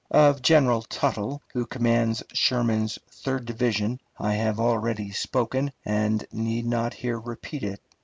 Of 0.09 0.41
General 0.41 0.81
Tuttle, 0.81 1.43
who 1.53 1.67
commands 1.67 2.23
Sherman's 2.33 2.97
third 3.11 3.45
division, 3.45 4.01
I 4.17 4.33
have 4.33 4.59
already 4.59 5.11
spoken, 5.11 5.73
and 5.85 6.25
need 6.31 6.65
not 6.65 6.95
here 6.95 7.19
repeat 7.19 7.61
it. 7.61 7.79